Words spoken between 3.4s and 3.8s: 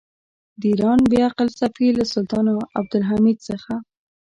څخه.